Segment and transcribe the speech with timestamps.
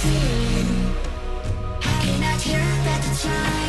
[0.00, 0.72] see.
[1.82, 3.59] I cannot hear that the time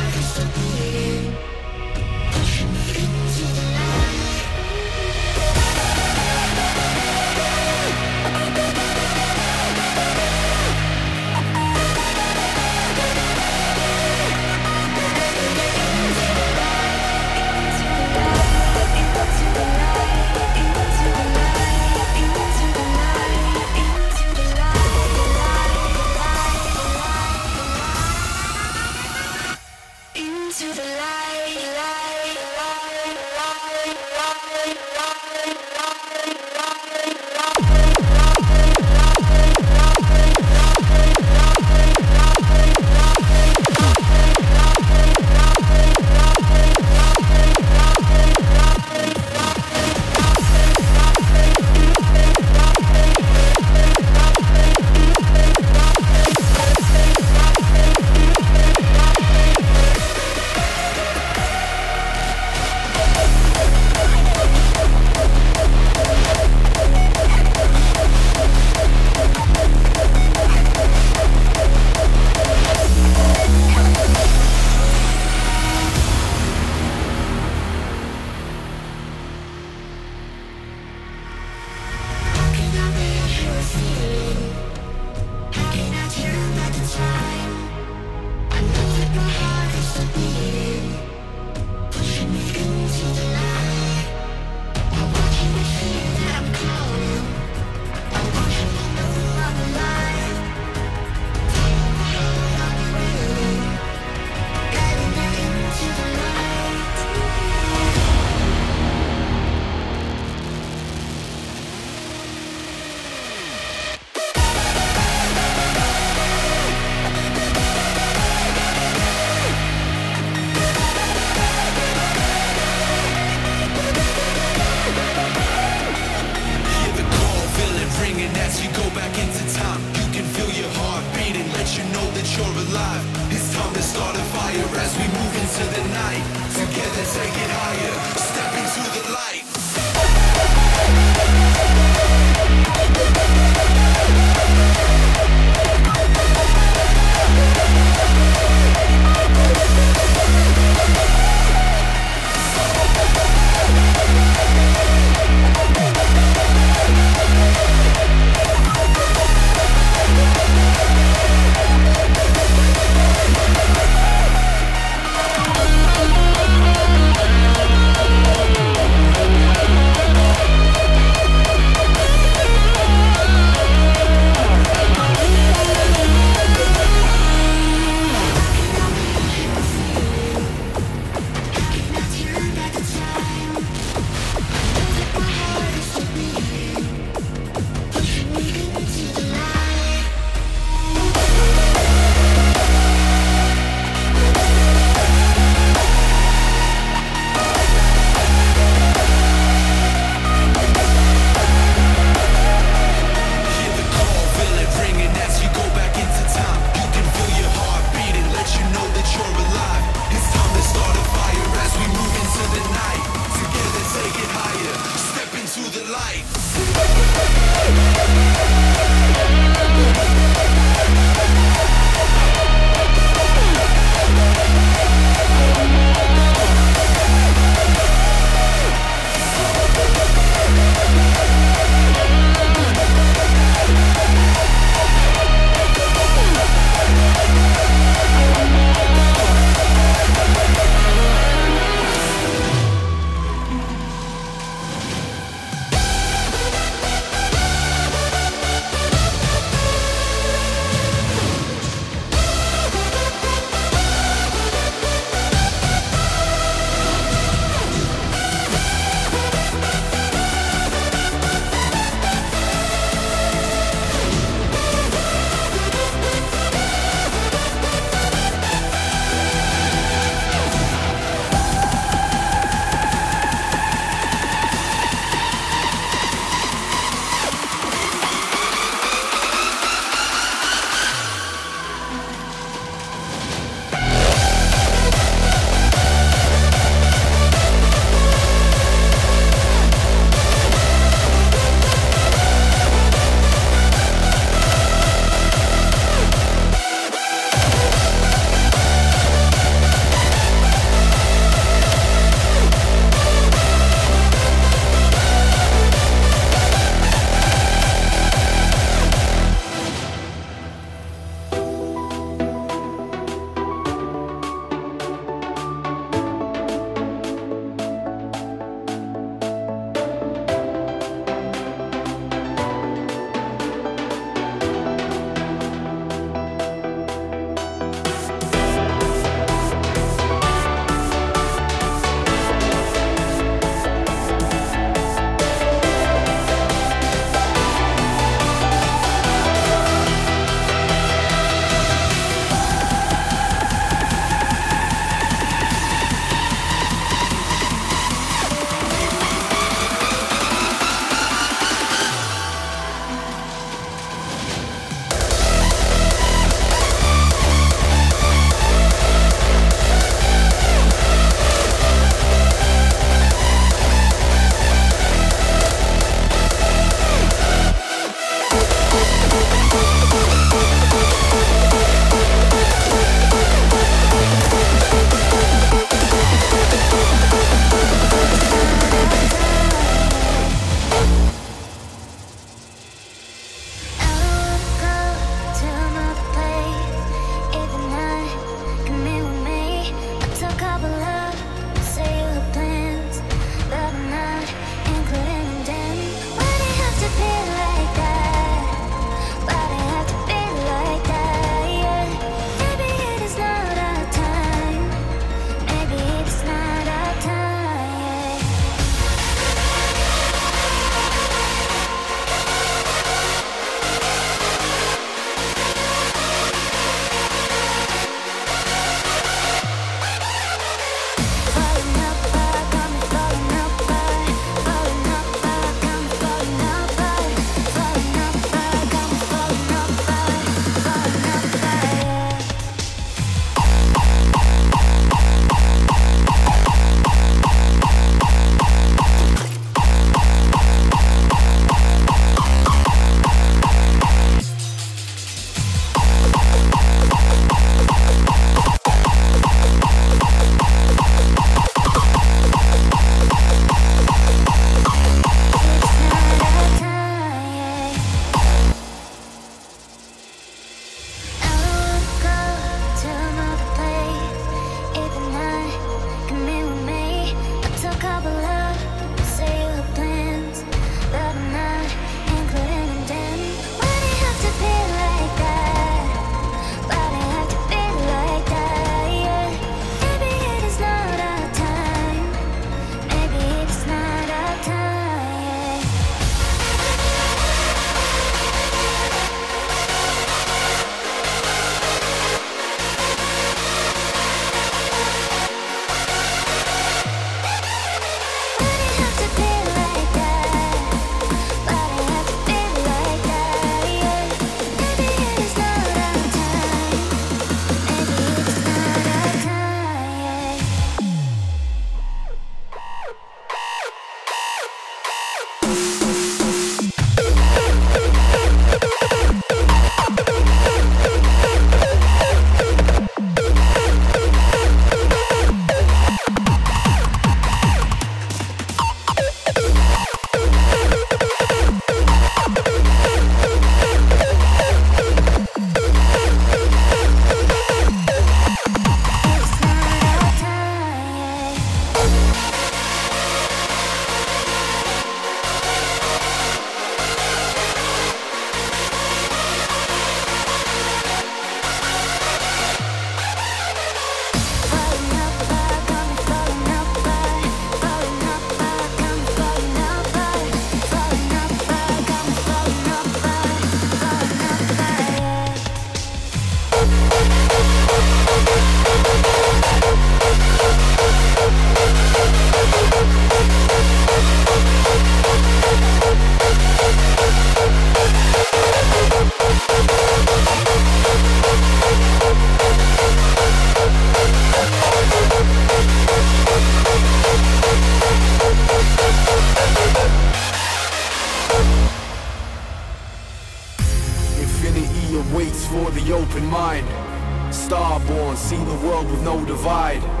[598.11, 600.00] and see the world with no divide.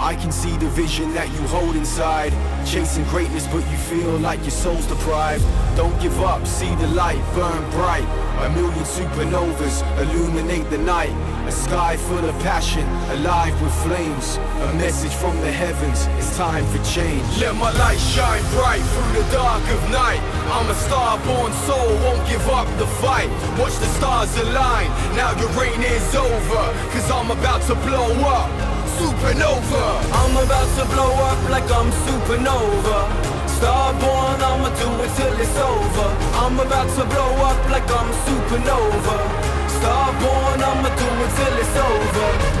[0.00, 2.32] I can see the vision that you hold inside.
[2.64, 5.44] Chasing greatness, but you feel like your soul's deprived.
[5.76, 8.08] Don't give up, see the light burn bright.
[8.40, 11.12] A million supernovas illuminate the night.
[11.46, 14.38] A sky full of passion, alive with flames.
[14.38, 17.28] A message from the heavens, it's time for change.
[17.36, 20.22] Let my light shine bright through the dark of night.
[20.48, 23.28] I'm a star-born soul, won't give up the fight.
[23.60, 26.64] Watch the stars align, now your reign is over.
[26.88, 29.84] Cause I'm about to blow up supernova.
[30.20, 32.98] I'm about to blow up like I'm supernova.
[33.56, 36.08] Starborn, I'ma do it till it's over.
[36.42, 39.16] I'm about to blow up like I'm supernova.
[39.76, 42.59] Starborn, I'ma do it till it's over.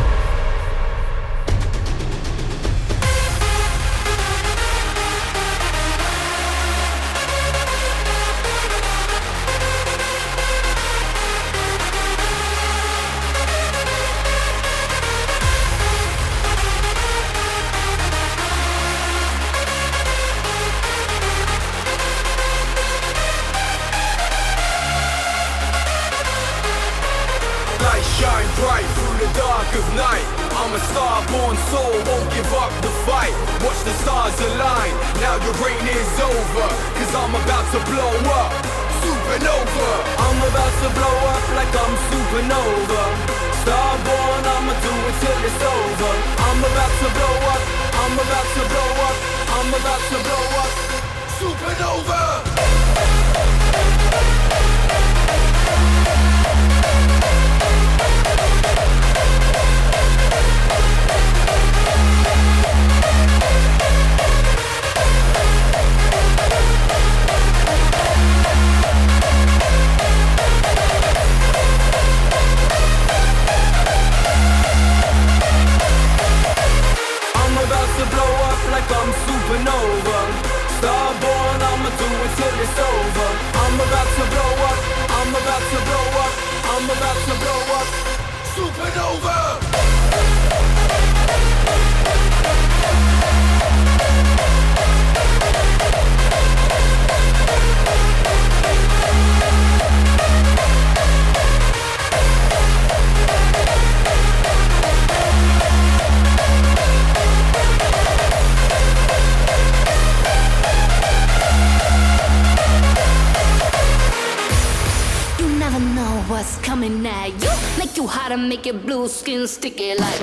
[119.08, 120.20] Skin sticky like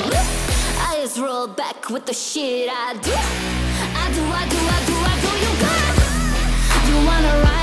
[0.80, 3.12] Eyes roll back with the shit I do.
[3.12, 5.32] I do, I do, I do, I do.
[5.44, 5.98] You got
[6.88, 7.57] You wanna ride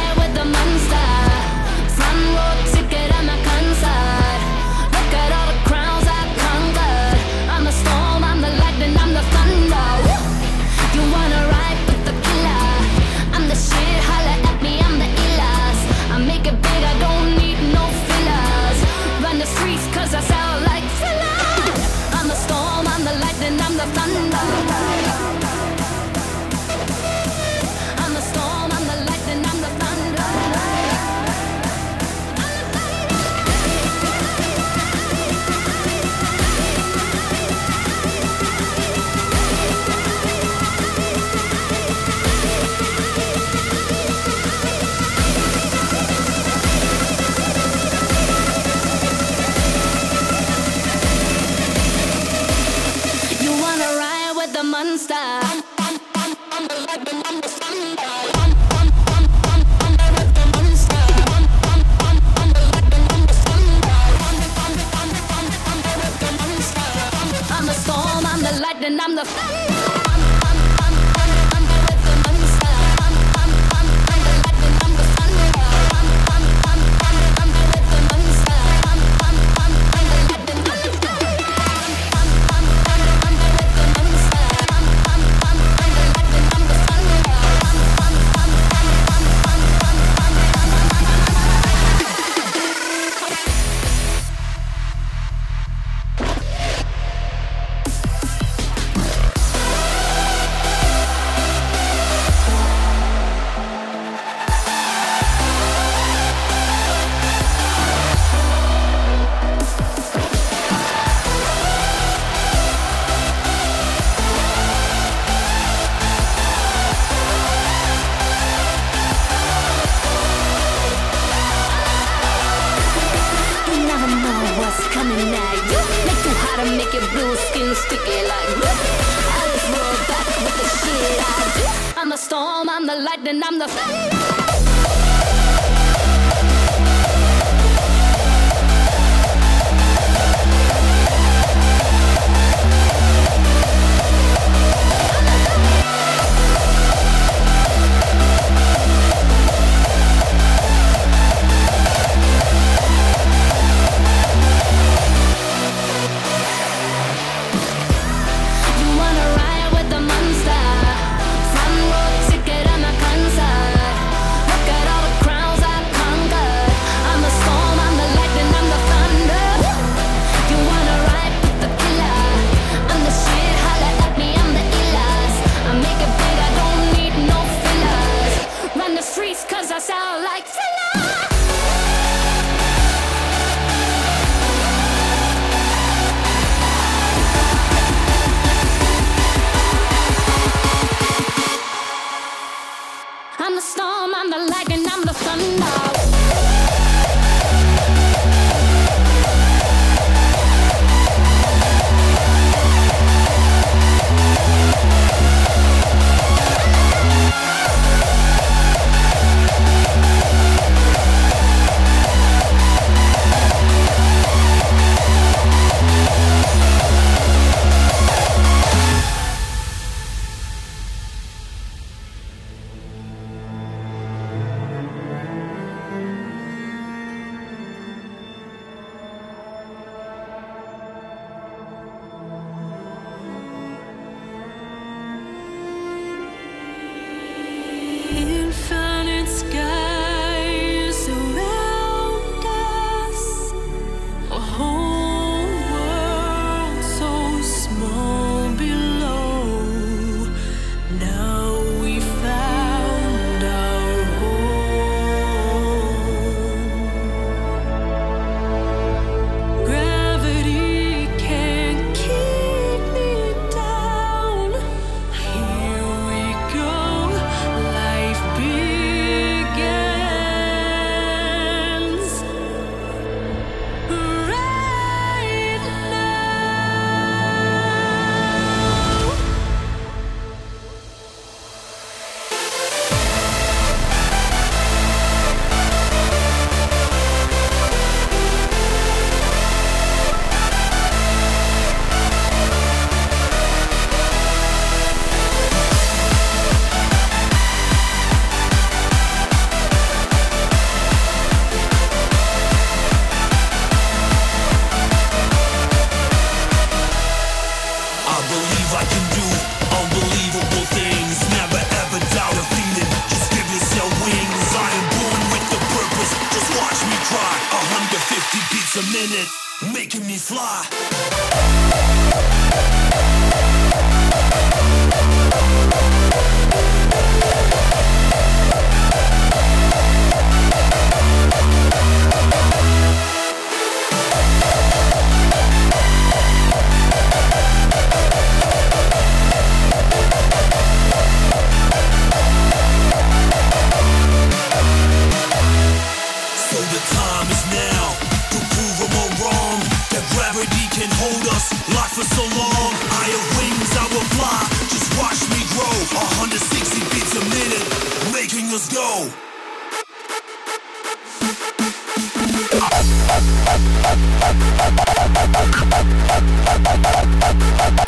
[366.24, 367.83] Bye-bye.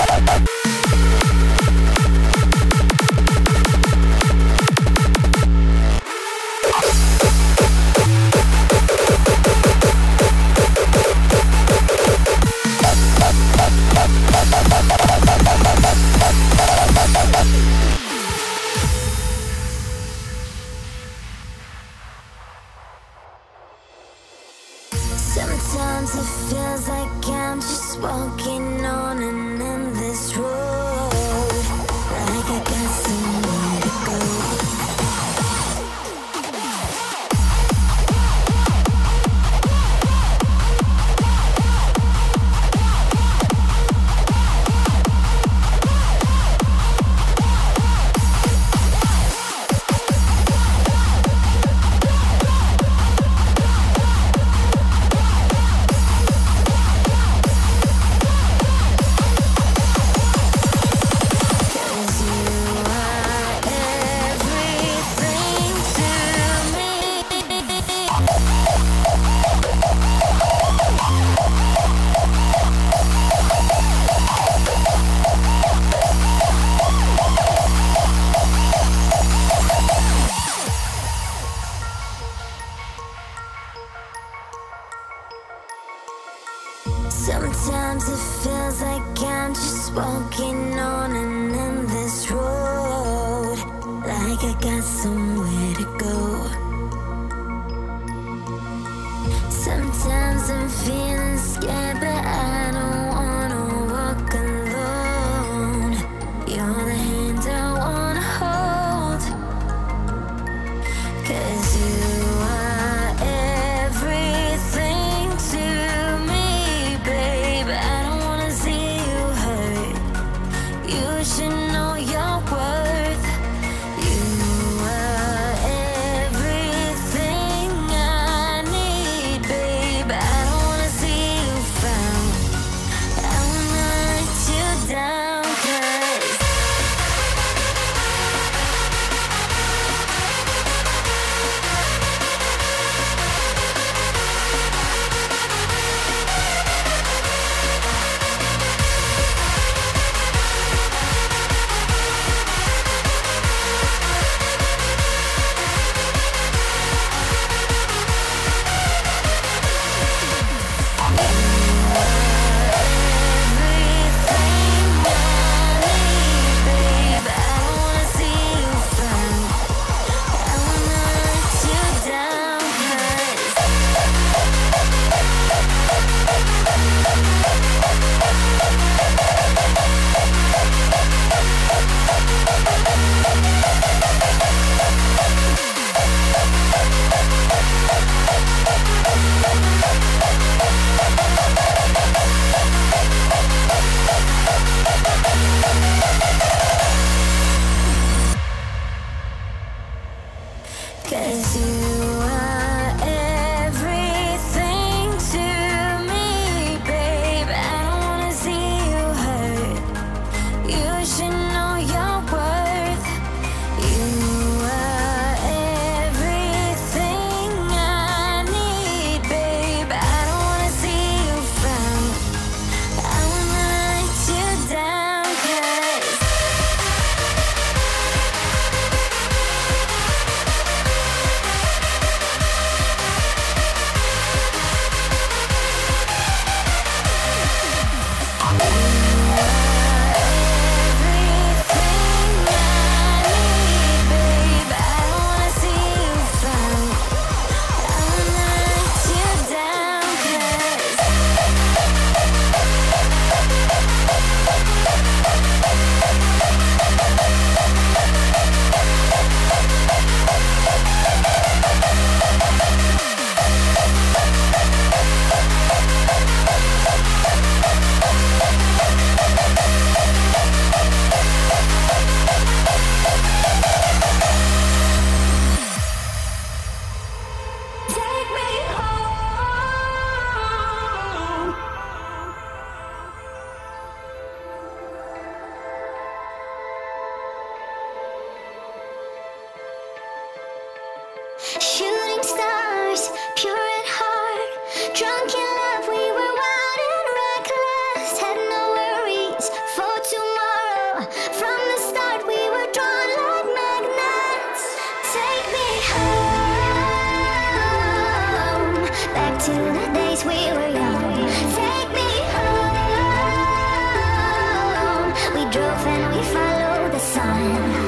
[315.57, 317.86] drove and we followed the sun.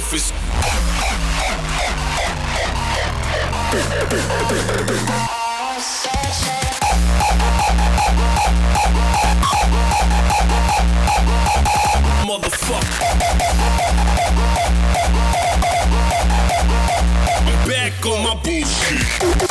[0.00, 0.32] surface.
[12.26, 13.04] Motherfucker.
[17.68, 19.43] Back on my bullshit.